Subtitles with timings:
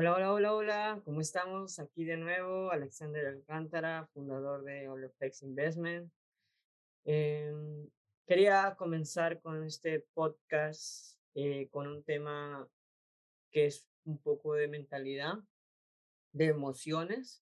[0.00, 1.80] Hola, hola, hola, hola, ¿cómo estamos?
[1.80, 6.08] Aquí de nuevo, Alexander Alcántara, fundador de Oleflex Investment.
[7.04, 7.90] Em,
[8.24, 12.68] quería comenzar con este podcast eh, con un tema
[13.50, 15.34] que es un poco de mentalidad,
[16.30, 17.42] de emociones,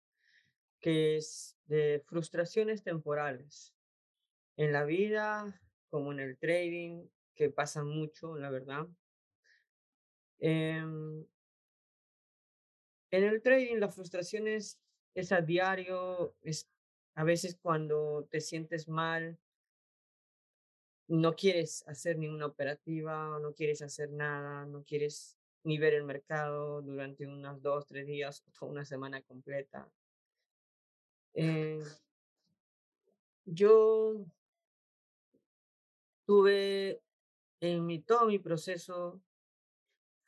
[0.80, 3.76] que es de frustraciones temporales
[4.56, 7.06] en la vida, como en el trading,
[7.36, 8.88] que pasa mucho, la verdad.
[10.40, 11.24] Em,
[13.10, 14.78] en el trading la frustración es,
[15.30, 16.68] a diario, es
[17.14, 19.38] a veces cuando te sientes mal,
[21.08, 26.82] no quieres hacer ninguna operativa, no quieres hacer nada, no quieres ni ver el mercado
[26.82, 29.90] durante unos dos, tres días o una semana completa.
[31.34, 31.82] Eh,
[33.44, 34.24] yo
[36.24, 37.02] tuve
[37.60, 39.20] en mi, todo mi proceso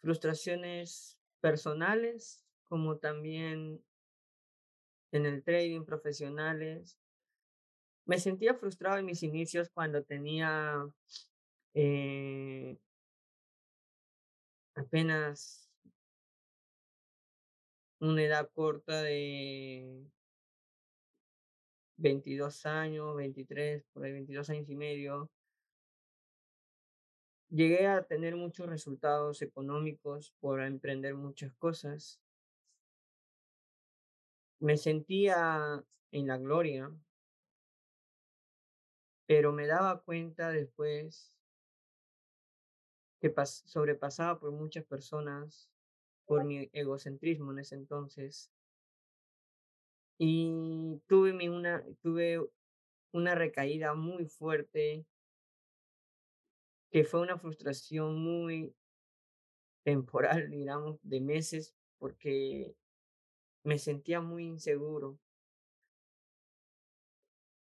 [0.00, 3.84] frustraciones personales como también
[5.12, 6.98] en el trading profesionales.
[8.06, 10.90] Me sentía frustrado en mis inicios cuando tenía
[11.74, 12.78] eh,
[14.74, 15.70] apenas
[18.00, 20.06] una edad corta de
[21.98, 25.30] 22 años, 23, por ahí 22 años y medio.
[27.50, 32.22] Llegué a tener muchos resultados económicos por emprender muchas cosas.
[34.62, 36.88] Me sentía en la gloria,
[39.26, 41.36] pero me daba cuenta después
[43.20, 45.68] que sobrepasaba por muchas personas
[46.26, 48.52] por mi egocentrismo en ese entonces.
[50.16, 52.48] Y tuve, una, tuve
[53.10, 55.04] una recaída muy fuerte
[56.92, 58.72] que fue una frustración muy
[59.82, 62.76] temporal, digamos, de meses, porque
[63.64, 65.18] me sentía muy inseguro.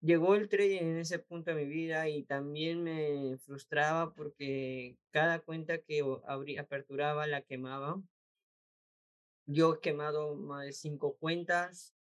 [0.02, 5.40] Llegó el trading en ese punto de mi vida y también me frustraba porque cada
[5.40, 8.02] cuenta que abría, aperturaba la quemaba.
[9.46, 11.96] Yo he quemado más de cinco cuentas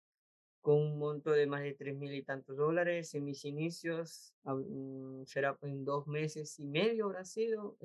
[0.61, 5.23] con un monto de más de tres mil y tantos dólares en mis inicios, mm,
[5.25, 7.77] será en dos meses y medio habrá sido,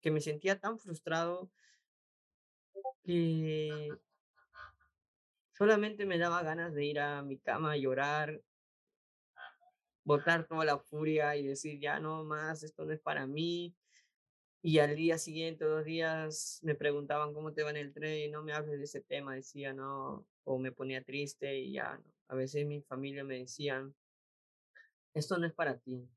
[0.00, 1.50] que me sentía tan frustrado
[3.04, 3.88] que
[5.60, 8.40] solamente me daba ganas de ir a mi cama a llorar,
[10.04, 13.76] botar toda la furia y decir, ya no más, esto no es para mí.
[14.62, 18.42] Y al día siguiente, dos días, me preguntaban cómo te va en el tren, no
[18.42, 22.66] me hables de ese tema, decía, no, o me ponía triste y ya, a veces
[22.66, 23.94] mi familia me decían,
[25.12, 26.08] esto no es para ti,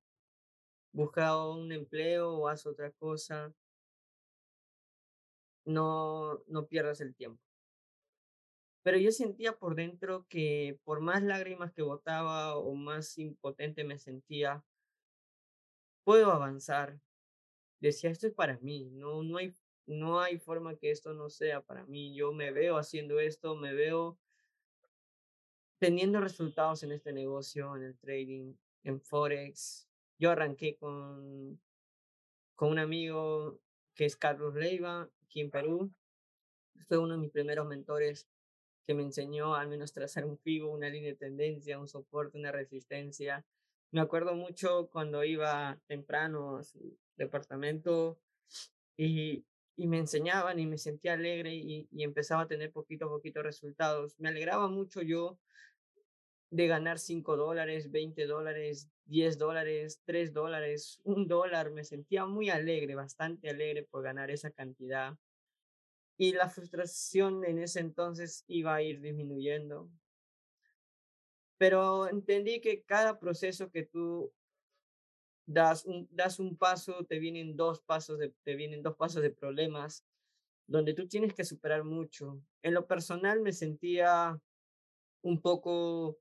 [0.93, 3.53] busca un empleo o haz otra cosa,
[5.65, 7.42] no, no pierdas el tiempo.
[8.83, 13.97] Pero yo sentía por dentro que por más lágrimas que botaba o más impotente me
[13.97, 14.63] sentía,
[16.03, 16.99] puedo avanzar.
[17.79, 19.55] Decía, esto es para mí, no, no, hay,
[19.85, 22.13] no hay forma que esto no sea para mí.
[22.13, 24.17] Yo me veo haciendo esto, me veo
[25.79, 29.87] teniendo resultados en este negocio, en el trading, en Forex.
[30.19, 31.59] Yo arranqué con,
[32.55, 33.61] con un amigo
[33.93, 35.93] que es Carlos Leiva, aquí en Perú.
[36.87, 38.27] Fue uno de mis primeros mentores
[38.85, 42.51] que me enseñó al menos trazar un fibo, una línea de tendencia, un soporte, una
[42.51, 43.45] resistencia.
[43.91, 48.19] Me acuerdo mucho cuando iba temprano a su departamento
[48.97, 49.45] y,
[49.75, 53.41] y me enseñaban y me sentía alegre y, y empezaba a tener poquito a poquito
[53.41, 54.19] resultados.
[54.19, 55.37] Me alegraba mucho yo
[56.49, 61.71] de ganar 5 dólares, 20 dólares, 10 dólares, 3 dólares, un dólar.
[61.71, 65.17] Me sentía muy alegre, bastante alegre por ganar esa cantidad
[66.17, 69.89] y la frustración en ese entonces iba a ir disminuyendo.
[71.57, 74.31] Pero entendí que cada proceso que tú
[75.45, 79.29] das un, das un paso, te vienen dos pasos de, te vienen dos pasos de
[79.29, 80.05] problemas
[80.67, 82.41] donde tú tienes que superar mucho.
[82.61, 84.39] En lo personal me sentía
[85.21, 86.17] un poco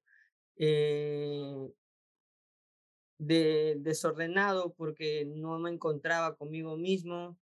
[0.56, 1.70] eh,
[3.18, 7.38] de, desordenado porque no me encontraba conmigo mismo,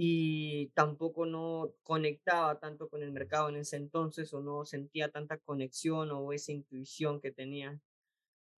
[0.00, 5.38] y tampoco no conectaba tanto con el mercado en ese entonces o no sentía tanta
[5.38, 7.80] conexión o esa intuición que tenía.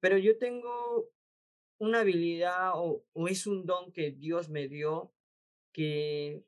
[0.01, 1.09] Pero yo tengo
[1.79, 5.15] una habilidad o, es un don que Dios me dio
[5.73, 6.45] que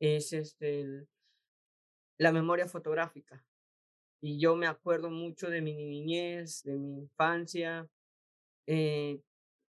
[0.00, 1.06] es este
[2.16, 3.44] la memoria fotográfica.
[4.22, 7.90] Y yo me acuerdo mucho de mi niñez, de mi infancia,
[8.66, 9.20] eh,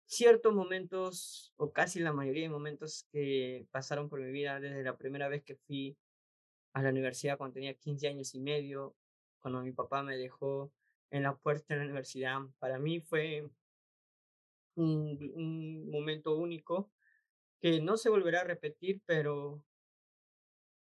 [0.08, 4.98] ciertos momentos, o casi la mayoría de momentos que pasaron por mi vida desde la
[4.98, 5.98] primera vez que fui
[6.74, 8.96] a la universidad cuando tenía 15 años y medio,
[9.40, 10.72] cuando mi papá me dejó
[11.12, 12.40] en la puerta de la universidad.
[12.60, 13.50] Para mí fue
[14.76, 16.90] un, momento único
[17.60, 19.64] que no se volverá a repetir, pero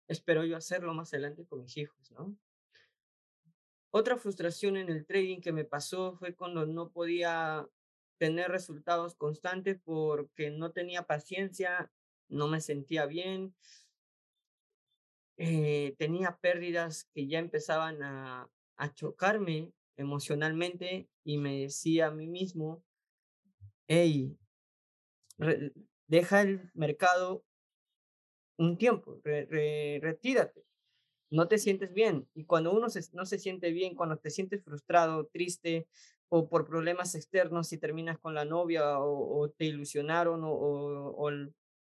[0.08, 2.36] espero yo hacerlo más adelante con mis hijos, ¿no?
[3.92, 7.68] Otra frustración en el trading que me pasó fue cuando no podía
[8.24, 11.92] tener resultados constantes porque no tenía paciencia,
[12.30, 13.54] no me sentía bien,
[15.36, 22.28] eh, tenía pérdidas que ya empezaban a, a chocarme emocionalmente y me decía a mí
[22.28, 22.81] mismo,
[23.88, 24.38] hey,
[26.08, 27.44] deja el mercado
[28.56, 30.64] un tiempo, retírate,
[31.30, 32.25] no te sientes bien.
[32.36, 35.90] Y cuando uno no se siente bien, cuando te sientes frustrado, triste
[36.35, 41.30] o por problemas externos, si terminas con la novia o, te ilusionaron o, o,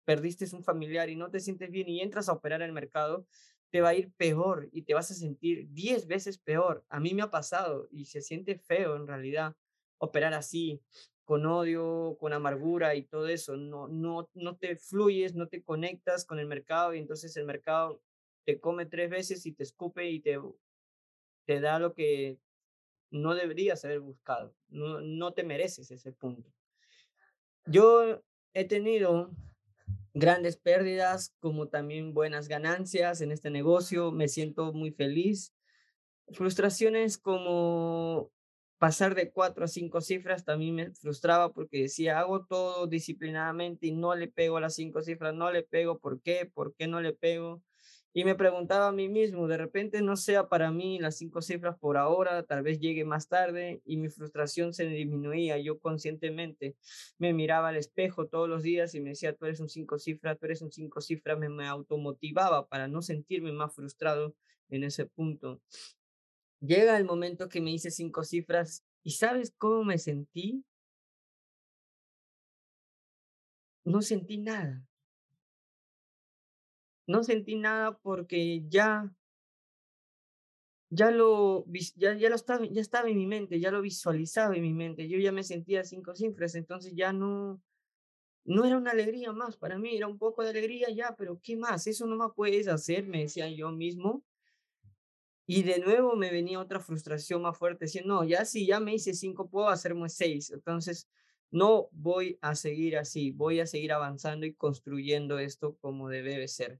[0.03, 3.25] perdiste un familiar y no te sientes bien y entras a operar el mercado,
[3.69, 6.83] te va a ir peor y te vas a sentir 10 veces peor.
[6.89, 9.55] A mí me ha pasado y se siente feo en realidad
[9.97, 10.81] operar así
[11.23, 13.55] con odio, con amargura y todo eso.
[13.55, 18.01] No, no, no te fluyes, no te conectas con el mercado y entonces el mercado
[18.43, 20.37] te come tres veces y te escupe y te,
[21.45, 22.39] te da lo que
[23.13, 24.53] no deberías haber buscado.
[24.69, 26.51] No, no te mereces ese punto.
[27.65, 28.21] Yo
[28.53, 29.31] he tenido
[30.13, 34.11] grandes pérdidas como también buenas ganancias en este negocio.
[34.11, 35.53] Me siento muy feliz.
[36.31, 38.31] Frustraciones como
[38.79, 43.91] pasar de cuatro a cinco cifras también me frustraba porque decía, hago todo disciplinadamente y
[43.91, 46.49] no le pego a las cinco cifras, no le pego, ¿por qué?
[46.53, 47.61] ¿Por qué no le pego?
[48.15, 51.79] Y me preguntaba a mí mismo, de repente no sea para mí las cinco cifras
[51.79, 55.57] por ahora, tal vez llegue más tarde y mi frustración se disminuía.
[55.57, 56.75] Yo conscientemente
[57.17, 60.37] me miraba al espejo todos los días y me decía, tú eres un cinco cifras,
[60.37, 64.35] tú eres un cinco cifras, me, me automotivaba para no sentirme más frustrado
[64.69, 65.59] en ese punto.
[66.59, 70.63] Llega el momento que me hice cinco cifras y ¿sabes cómo me sentí?
[73.85, 74.85] No sentí nada.
[77.07, 79.13] No sentí nada porque ya
[80.89, 81.65] ya lo
[81.95, 85.07] ya, ya lo estaba ya estaba en mi mente, ya lo visualizaba en mi mente.
[85.09, 87.61] Yo ya me sentía cinco cifras, entonces ya no
[88.45, 91.55] no era una alegría más para mí, era un poco de alegría ya, pero ¿qué
[91.57, 91.87] más?
[91.87, 94.23] Eso no me puedes hacer, me decía yo mismo.
[95.45, 98.93] Y de nuevo me venía otra frustración más fuerte, diciendo, no, ya si ya me
[98.95, 100.51] hice cinco, puedo hacerme seis.
[100.51, 101.09] Entonces,
[101.51, 106.79] no voy a seguir así, voy a seguir avanzando y construyendo esto como debe ser.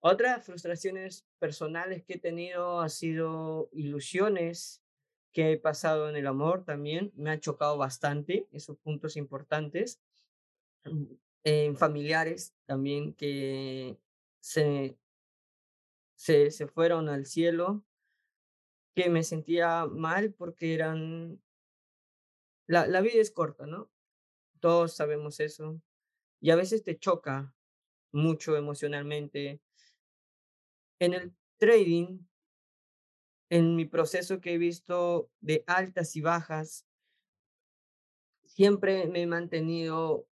[0.00, 4.82] Otras frustraciones personales que he tenido ha sido ilusiones
[5.32, 7.12] que he pasado en el amor también.
[7.14, 10.00] Me ha chocado bastante esos puntos importantes.
[11.44, 13.98] En familiares también que
[14.40, 14.96] se
[16.20, 17.82] se, se fueron al cielo,
[18.94, 21.42] que me sentía mal porque eran...
[22.66, 23.90] La, la vida es corta, ¿no?
[24.60, 25.80] Todos sabemos eso.
[26.38, 27.54] Y a veces te choca
[28.12, 29.60] mucho emocionalmente.
[30.98, 32.20] En el trading,
[33.48, 36.86] en mi proceso que he visto de altas y bajas,
[38.44, 40.26] siempre me he mantenido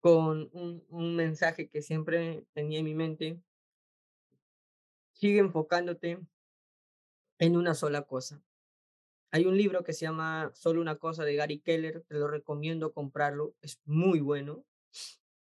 [0.00, 3.40] con un, mensaje que siempre tenía en mi mente,
[5.12, 6.20] sigue enfocándote
[7.38, 8.42] en una sola cosa.
[9.30, 12.92] Hay un libro que se llama Solo una cosa de Gary Keller, te lo recomiendo
[12.92, 14.64] comprarlo, es muy bueno.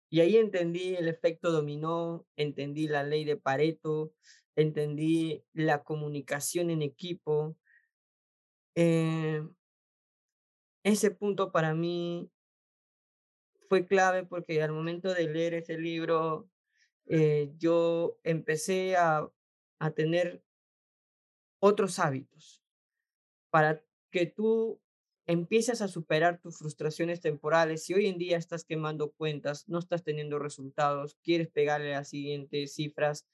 [0.09, 4.13] Y ahí entendí el efecto dominó, entendí la ley de Pareto,
[4.55, 7.57] entendí la comunicación en equipo.
[8.75, 9.43] Eh,
[10.83, 12.31] ese punto para mí
[13.67, 16.49] fue clave porque al momento de leer ese libro,
[17.07, 19.29] eh, yo empecé a
[19.79, 20.43] a tener
[21.59, 22.63] otros hábitos
[23.49, 24.81] para que tú
[25.27, 27.83] empieces a superar tus frustraciones temporales.
[27.83, 32.73] Si hoy en día estás quemando cuentas, no estás teniendo resultados, quieres pegarle las siguientes
[32.73, 33.27] cifras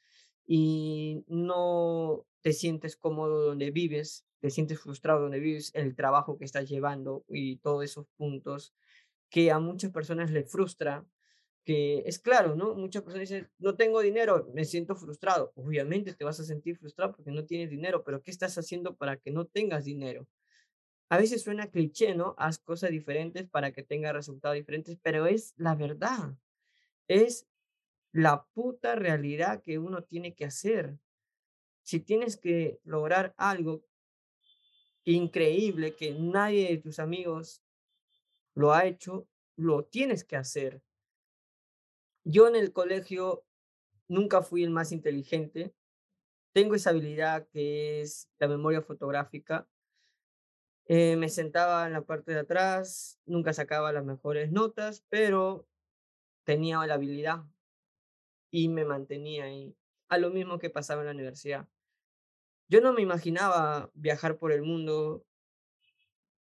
[0.46, 6.46] y no te sientes cómodo donde vives, te sientes frustrado donde vives, el trabajo que
[6.46, 8.74] estás llevando y todos esos puntos
[9.30, 11.06] que a muchas personas les frustra
[11.66, 12.76] que es claro, ¿no?
[12.76, 15.54] Muchas personas dicen, no tengo dinero, me siento frustrado.
[15.56, 19.18] Obviamente te vas a sentir frustrado porque no tienes dinero, pero ¿qué estás haciendo para
[19.18, 20.28] que no tengas dinero?
[21.14, 22.36] A veces suena cliché, ¿no?
[22.38, 26.36] Haz cosas diferentes para que tengas resultados diferentes, pero es la verdad.
[27.08, 27.48] Es
[28.12, 30.98] la puta realidad que uno tiene que hacer.
[31.84, 33.84] Si tienes que lograr algo
[35.04, 37.62] increíble que nadie de tus amigos
[38.56, 40.82] lo ha hecho, lo tienes que hacer
[42.24, 43.46] yo en el colegio
[44.08, 45.74] nunca fui el más inteligente.
[46.54, 49.68] Tengo esa habilidad que es la memoria fotográfica.
[50.86, 55.66] Eh, me sentaba en la parte de atrás, nunca sacaba las mejores notas, pero
[56.44, 57.44] tenía la habilidad
[58.52, 59.76] y me mantenía ahí,
[60.10, 61.68] a lo mismo que pasaba en la universidad.
[62.68, 65.26] Yo no me imaginaba viajar por el mundo.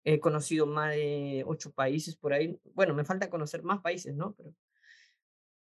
[0.04, 2.58] He conocido más de ocho países por ahí.
[2.74, 4.34] Bueno, me falta conocer más países, ¿no?
[4.34, 4.54] Pero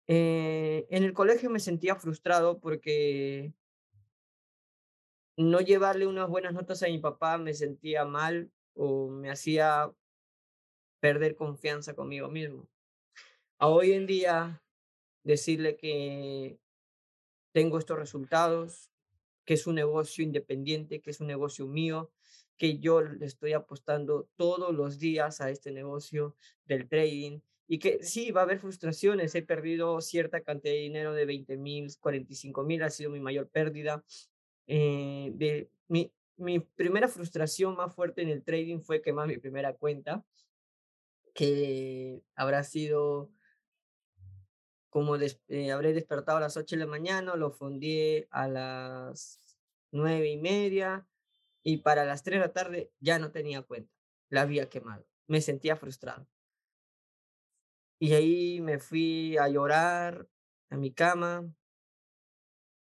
[0.08, 3.54] eh, en el colegio me sentía frustrado porque
[5.38, 9.92] no llevarle unas buenas notas a mi papá me sentía mal o me hacía
[11.00, 12.68] perder confianza conmigo mismo.
[13.58, 14.64] A hoy en día,
[15.24, 16.58] decirle que
[17.52, 18.92] tengo estos resultados,
[19.46, 22.12] que es un negocio independiente, que es un negocio mío,
[22.58, 26.36] que yo le estoy apostando todos los días a este negocio
[26.66, 29.34] del trading y que sí, va a haber frustraciones.
[29.34, 33.48] He perdido cierta cantidad de dinero de 20 mil, 45 mil, ha sido mi mayor
[33.48, 34.04] pérdida.
[34.68, 36.12] Eh, de, mi,
[36.42, 40.26] mi primera frustración más fuerte en el trading fue quemar mi primera cuenta,
[41.34, 43.32] que habrá sido
[44.90, 49.58] como eh, habré despertado a las 8 de la mañana, lo fundí a las
[49.92, 51.08] nueve y media
[51.64, 53.94] y para las 3 de la tarde ya no tenía cuenta,
[54.30, 56.28] la había quemado, me sentía frustrado.
[58.00, 60.28] Y ahí me fui a llorar
[60.70, 61.50] a mi cama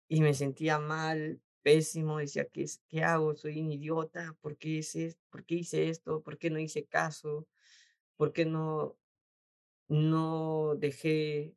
[0.08, 3.36] y me sentía mal, pésimo, decía, ¿qué, qué hago?
[3.36, 6.22] Soy un idiota, ¿por qué, hice, ¿por qué hice esto?
[6.24, 7.46] ¿Por qué no hice caso?
[8.16, 8.96] ¿Por qué no,
[9.90, 11.54] no dejé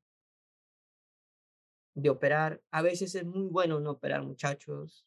[1.95, 2.61] de operar.
[2.73, 5.07] A veces es muy bueno no operar, muchachos.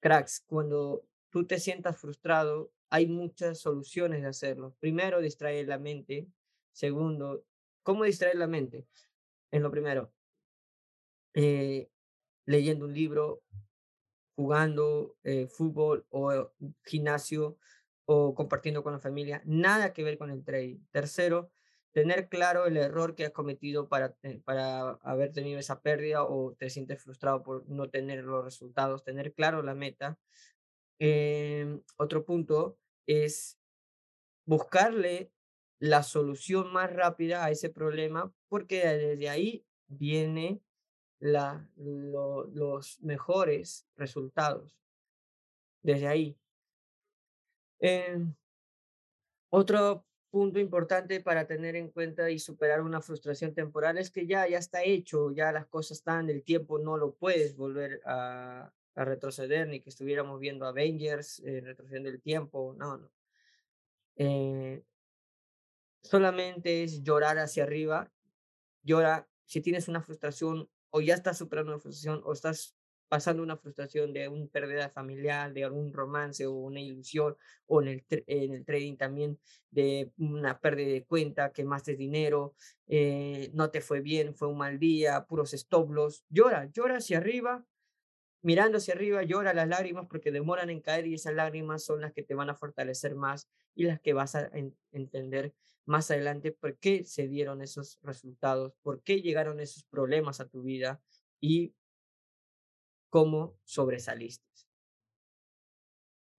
[0.00, 4.74] Cracks, cuando tú te sientas frustrado, hay muchas soluciones de hacerlo.
[4.80, 6.28] Primero, distraer la mente.
[6.72, 7.44] Segundo,
[7.82, 8.86] ¿cómo distraer la mente?
[9.50, 10.10] En lo primero,
[11.34, 11.88] eh,
[12.46, 13.42] leyendo un libro,
[14.36, 16.52] jugando eh, fútbol o
[16.84, 17.58] gimnasio
[18.04, 19.42] o compartiendo con la familia.
[19.44, 20.78] Nada que ver con el trading.
[20.90, 21.50] Tercero,
[21.92, 26.70] tener claro el error que has cometido para, para haber tenido esa pérdida o te
[26.70, 30.18] sientes frustrado por no tener los resultados, tener claro la meta.
[30.98, 33.58] Em, otro punto es
[34.46, 35.32] buscarle
[35.78, 40.60] la solución más rápida a ese problema porque desde ahí viene
[41.22, 44.76] la, los mejores resultados.
[45.80, 46.36] Desde ahí.
[47.78, 48.18] Eh,
[49.48, 54.48] otro punto importante para tener en cuenta y superar una frustración temporal es que ya,
[54.48, 59.04] ya está hecho, ya las cosas están, el tiempo no lo puedes volver a, a
[59.04, 63.10] retroceder, ni que estuviéramos viendo Avengers, eh, retrocediendo el tiempo, no, no.
[64.16, 64.82] Eh,
[66.02, 68.10] solamente es llorar hacia arriba,
[68.82, 72.76] llora, si tienes una frustración o ya estás superando una frustración o estás
[73.08, 77.88] pasando una frustración de una pérdida familiar, de algún romance o una ilusión, o en
[77.88, 79.38] el, en el trading también
[79.70, 82.54] de una pérdida de cuenta, quemaste dinero,
[82.86, 87.18] eh, no te fue bien, fue un mal día, puros stop loss, llora, llora hacia
[87.18, 87.66] arriba,
[88.40, 92.14] mirando hacia arriba, llora las lágrimas porque demoran en caer y esas lágrimas son las
[92.14, 94.50] que te van a fortalecer más y las que vas a
[94.90, 95.52] entender
[95.84, 100.62] más adelante por qué se dieron esos resultados, por qué llegaron esos problemas a tu
[100.62, 101.02] vida
[101.40, 101.74] y
[103.10, 104.46] cómo sobresaliste.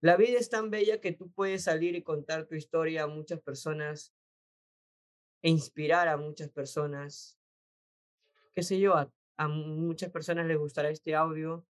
[0.00, 3.40] La vida es tan bella que tú puedes salir y contar tu historia a muchas
[3.40, 4.14] personas
[5.42, 7.38] e inspirar a muchas personas.
[8.52, 11.66] Qué sé yo, a, a muchas personas les gustará este audio,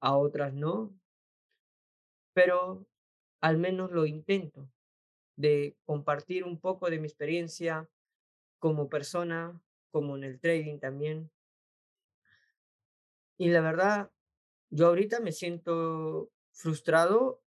[0.00, 0.94] a otras no,
[2.32, 2.86] pero
[3.40, 4.68] al menos lo intento
[5.36, 7.88] de compartir un poco de mi experiencia
[8.58, 9.60] como persona,
[9.90, 11.30] como en el trading también.
[13.36, 14.10] Y la verdad,
[14.70, 17.42] yo ahorita me siento frustrado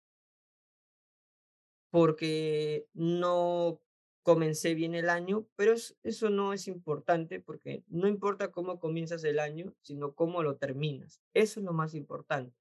[1.90, 3.80] porque no
[4.22, 9.38] comencé bien el año, pero eso no es importante porque no importa cómo comienzas el
[9.38, 11.22] año, sino cómo lo terminas.
[11.32, 12.54] Eso es lo más importante.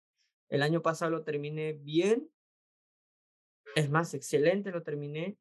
[0.47, 2.31] El año pasado lo terminé bien,
[3.75, 5.37] es más, excelente lo terminé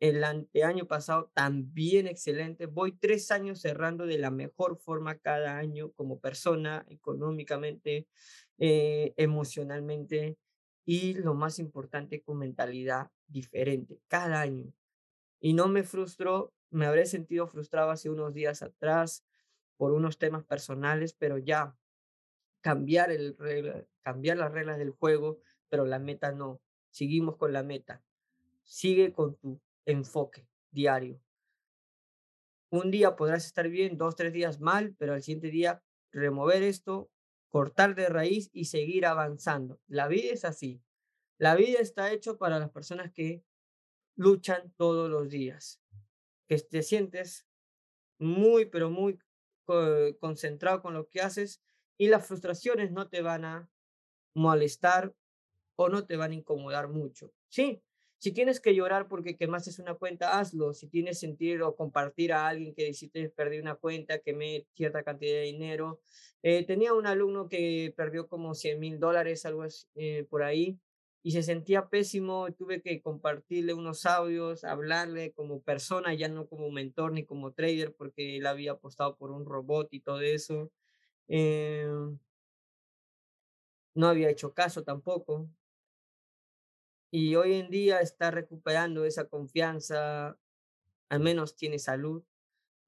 [0.00, 2.66] el año pasado también excelente.
[2.66, 8.06] Voy tres años cerrando de la mejor forma cada año como persona, económicamente,
[8.58, 10.36] eh, emocionalmente
[10.84, 14.72] y lo más importante con mentalidad diferente cada año.
[15.40, 19.24] Y no me frustró, me habré sentido frustrado hace unos días atrás
[19.76, 21.76] por unos temas personales, pero ya
[22.60, 23.36] cambiar, el
[24.02, 26.60] cambiar las reglas del juego, pero la meta no.
[26.96, 28.02] Seguimos con la meta.
[28.64, 31.20] Sigue con tu enfoque diario.
[32.70, 37.10] Un día podrás estar bien, dos, tres días mal, pero al siguiente día remover esto,
[37.50, 39.78] cortar de raíz y seguir avanzando.
[39.86, 40.80] La vida es así.
[41.36, 43.44] La vida está hecho para las personas que
[44.14, 45.82] luchan todos los días,
[46.48, 47.46] que te sientes
[48.18, 49.18] muy, pero muy
[50.18, 51.62] concentrado con lo que haces
[51.98, 53.70] y las frustraciones no te van a
[54.34, 55.14] molestar
[55.76, 57.32] o no te van a incomodar mucho.
[57.48, 57.82] Sí,
[58.18, 60.72] si tienes que llorar porque quemaste una cuenta, hazlo.
[60.74, 65.34] Si tienes sentir o compartir a alguien que deciste perdí una cuenta, quemé cierta cantidad
[65.34, 66.00] de dinero.
[66.42, 70.78] Eh, tenía un alumno que perdió como 100 mil dólares, algo así, eh, por ahí,
[71.22, 72.50] y se sentía pésimo.
[72.54, 77.94] Tuve que compartirle unos audios, hablarle como persona, ya no como mentor ni como trader,
[77.94, 80.70] porque él había apostado por un robot y todo eso.
[81.28, 81.86] Eh,
[83.94, 85.48] no había hecho caso tampoco.
[87.10, 90.38] Y hoy en día está recuperando esa confianza,
[91.08, 92.24] al menos tiene salud,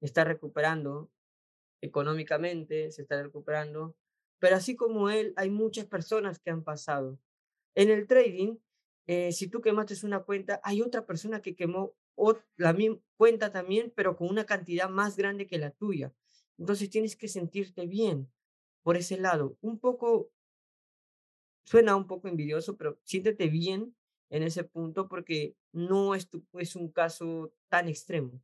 [0.00, 1.10] está recuperando
[1.80, 3.96] económicamente, se está recuperando.
[4.38, 7.18] Pero así como él, hay muchas personas que han pasado.
[7.74, 8.56] En el trading,
[9.06, 11.94] eh, si tú quemaste una cuenta, hay otra persona que quemó
[12.56, 16.12] la misma cuenta también, pero con una cantidad más grande que la tuya.
[16.58, 18.30] Entonces tienes que sentirte bien
[18.82, 19.56] por ese lado.
[19.60, 20.30] Un poco,
[21.64, 23.94] suena un poco envidioso, pero siéntete bien
[24.30, 26.28] en ese punto porque no es,
[26.76, 28.40] un caso tan extremo.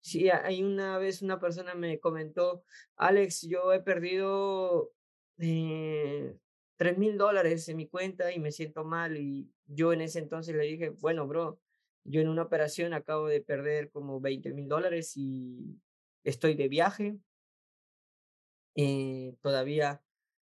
[0.00, 2.64] Sí, hay una vez una persona me comentó,
[2.96, 4.92] Alex, yo he perdido
[5.38, 6.38] eh,
[6.76, 9.16] tres mil dólares en mi cuenta y me siento mal.
[9.18, 11.60] Y yo en ese entonces le dije, bueno, bro,
[12.04, 15.78] yo en una operación acabo de perder como 20 mil dólares y
[16.24, 17.18] estoy de viaje.
[18.74, 20.02] Eh, todavía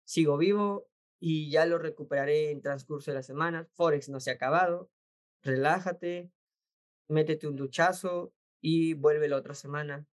[0.06, 0.88] sigo vivo
[1.26, 3.66] y ya lo recuperaré en transcurso de la semana.
[3.76, 4.92] Forex no se ha acabado.
[5.42, 6.30] Relájate,
[7.08, 10.06] métete un duchazo y vuelve la otra semana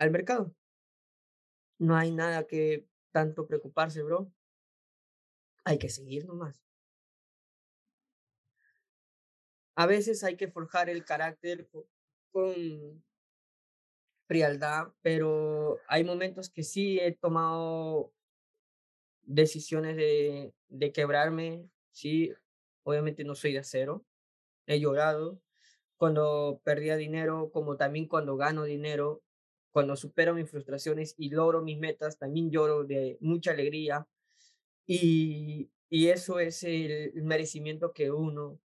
[0.00, 0.52] al mercado.
[1.78, 4.32] No hay nada que tanto preocuparse, bro.
[5.62, 6.60] Hay que seguir nomás.
[9.76, 11.70] A veces hay que forjar el carácter
[12.32, 13.04] con
[14.26, 18.12] frialdad, pero hay momentos que sí he tomado
[19.26, 22.32] decisiones de, de quebrarme, sí,
[22.84, 24.06] obviamente no soy de acero,
[24.66, 25.40] he llorado
[25.96, 29.22] cuando perdía dinero, como también cuando gano dinero,
[29.72, 34.08] cuando supero mis frustraciones y logro mis metas, también lloro de mucha alegría
[34.86, 38.60] y, y eso es el merecimiento que uno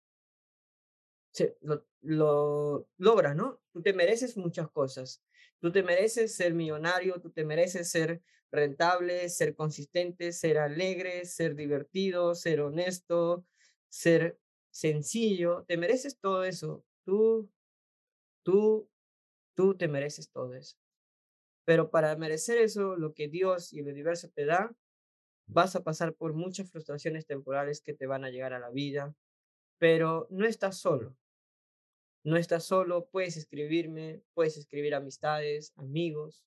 [1.33, 3.61] se, lo, lo logra, ¿no?
[3.73, 5.23] Tú te mereces muchas cosas.
[5.61, 11.55] Tú te mereces ser millonario, tú te mereces ser rentable, ser consistente, ser alegre, ser
[11.55, 13.45] divertido, ser honesto,
[13.89, 14.39] ser
[14.71, 15.65] sencillo.
[15.67, 16.85] Te mereces todo eso.
[17.05, 17.51] Tú,
[18.43, 18.89] tú,
[19.55, 20.77] tú te mereces todo eso.
[21.65, 24.75] Pero para merecer eso, lo que Dios y el universo te da,
[25.47, 29.15] vas a pasar por muchas frustraciones temporales que te van a llegar a la vida,
[29.79, 31.17] pero no estás solo.
[32.25, 36.45] No estás solo, puedes escribirme, puedes escribir amistades, amigos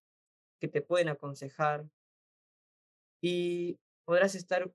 [0.59, 1.89] que te pueden aconsejar,
[3.21, 4.71] y podrás estar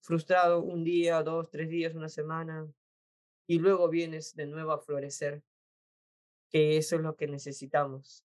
[0.00, 2.72] frustrado un día, dos, tres días, una semana,
[3.46, 5.42] y luego vienes de nuevo a florecer,
[6.50, 8.24] que eso es lo que necesitamos.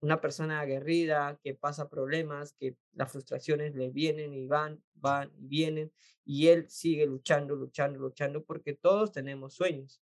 [0.00, 5.46] Una persona aguerrida que pasa problemas, que las frustraciones le vienen y van, van y
[5.46, 5.92] vienen,
[6.24, 10.00] y él sigue luchando, luchando, luchando, porque todos tenemos sueños.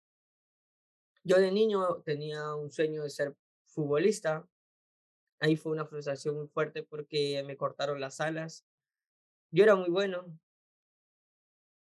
[1.23, 4.47] Yo de niño tenía un sueño de ser futbolista.
[5.41, 8.65] Ahí fue una frustración muy fuerte porque me cortaron las alas
[9.53, 10.39] yo era muy bueno,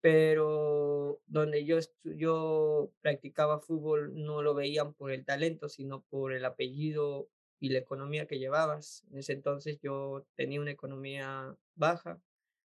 [0.00, 6.44] pero donde yo, yo practicaba fútbol no lo veían por el talento, sino por el
[6.44, 7.28] apellido
[7.60, 9.04] y la economía que llevabas.
[9.10, 12.20] En ese entonces yo tenía una economía baja.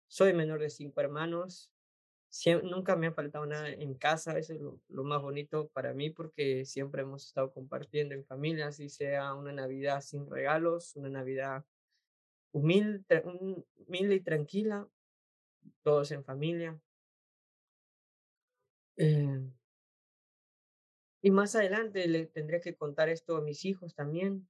[0.09, 1.74] Soy menor de cinco hermanos.
[2.63, 4.39] Nunca me ha faltado nada en casa.
[4.39, 8.69] Eso es lo, lo, más bonito para mí porque siempre hemos estado compartiendo en familia,
[8.69, 11.65] así sea una Navidad sin regalos, una Navidad
[12.53, 13.23] humilde,
[13.87, 14.89] humilde y tranquila,
[15.83, 16.81] todos en familia.
[18.97, 19.41] Eh,
[21.23, 24.49] y más adelante le tendré que contar esto a mis hijos también.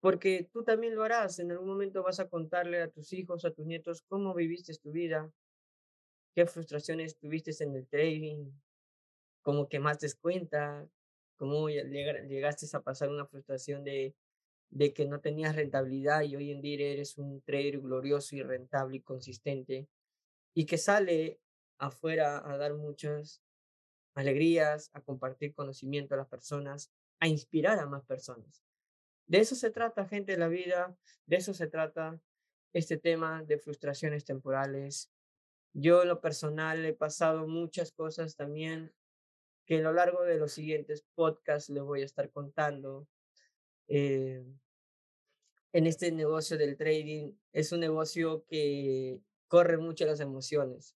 [0.00, 1.38] Porque tú también lo harás.
[1.38, 4.90] En algún momento vas a contarle a tus hijos, a tus nietos, cómo viviste tu
[4.90, 5.30] vida,
[6.34, 8.50] qué frustraciones tuviste en el trading,
[9.42, 10.88] cómo quemaste cuenta,
[11.36, 14.14] cómo llegaste a pasar una frustración de
[14.72, 18.96] de que no tenías rentabilidad y hoy en día eres un trader glorioso y rentable
[18.96, 19.86] y consistente
[20.54, 21.40] y que sale
[21.78, 23.42] afuera a dar muchas
[24.14, 26.90] alegrías, a compartir conocimiento a las personas,
[27.20, 28.64] a inspirar a más personas.
[29.26, 32.18] De eso se trata, gente, de la vida, de eso se trata
[32.72, 35.11] este tema de frustraciones temporales.
[35.72, 38.92] Yo en lo personal he pasado muchas cosas también
[39.66, 43.06] que a lo largo de los siguientes podcasts les voy a estar contando.
[43.88, 44.44] Eh,
[45.72, 50.96] en este negocio del trading es un negocio que corre mucho las emociones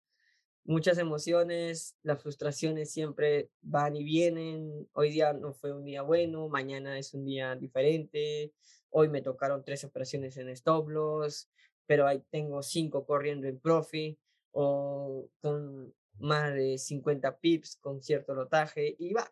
[0.66, 4.90] muchas emociones, las frustraciones siempre van y vienen.
[4.94, 8.52] Hoy día no fue un día bueno, mañana es un día diferente.
[8.90, 11.50] Hoy me tocaron tres operaciones en stop loss,
[11.86, 14.20] pero ahí tengo cinco corriendo en profit
[14.58, 19.30] o con más de 50 pips con cierto lotaje y va,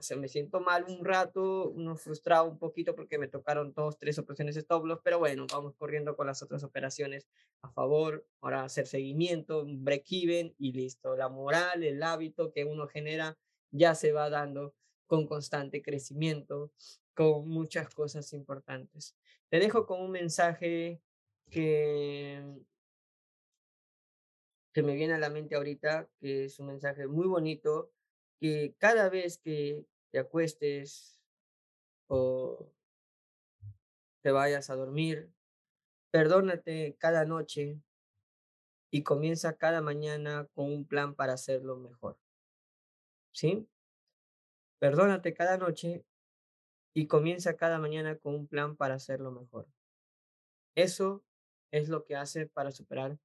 [0.00, 4.18] se me siento mal un rato, uno frustrado un poquito porque me tocaron dos, tres
[4.18, 7.26] operaciones stop loss, pero bueno, vamos corriendo con las otras operaciones
[7.62, 11.16] a favor, ahora hacer seguimiento, un break even y listo.
[11.16, 13.38] La moral, el hábito que uno genera
[13.70, 14.74] ya se va dando
[15.06, 16.70] con constante crecimiento,
[17.14, 19.16] con muchas cosas importantes.
[19.48, 21.00] Te dejo con un mensaje
[21.48, 22.44] que
[24.76, 27.94] que me viene a la mente ahorita, que es un mensaje muy bonito
[28.38, 31.18] que cada vez que te acuestes
[32.08, 32.70] o
[34.20, 35.32] te vayas a dormir,
[36.10, 37.80] perdónate cada noche
[38.90, 42.18] y comienza cada mañana con un plan para hacerlo mejor.
[43.32, 43.66] ¿Sí?
[44.78, 46.04] Perdónate cada noche
[46.92, 49.68] y comienza cada mañana con un plan para hacerlo mejor.
[50.74, 51.24] Eso
[51.70, 53.18] es lo que hace para superar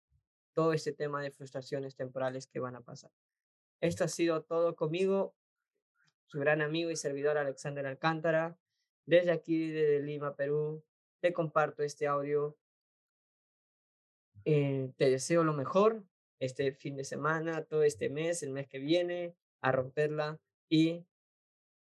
[0.54, 3.12] todo este tema de frustraciones temporales que van a pasar.
[3.82, 5.34] Esto ha sido todo conmigo,
[6.28, 8.58] su gran amigo y servidor Alexander Alcántara.
[9.06, 10.84] Desde aquí, desde Lima, Perú,
[11.20, 12.58] te comparto este audio.
[14.46, 16.04] Eh, te deseo lo mejor
[16.40, 20.40] este fin de semana, todo este mes, el mes que viene, a romperla.
[20.70, 21.06] Y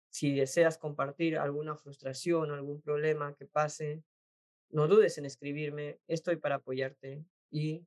[0.09, 4.03] si deseas compartir alguna frustración, algún problema que pase,
[4.69, 5.99] no dudes en escribirme.
[6.07, 7.85] Estoy para apoyarte y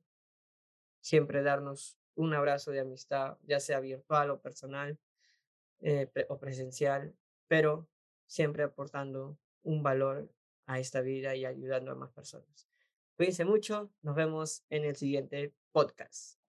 [1.01, 4.97] siempre darnos un abrazo de amistad, ya sea virtual o personal
[5.79, 7.15] eh, o presencial,
[7.47, 7.87] pero
[8.27, 10.31] siempre aportando un valor
[10.65, 12.69] a esta vida y ayudando a más personas.
[13.17, 16.40] Cuídense mucho, nos vemos en el siguiente podcast.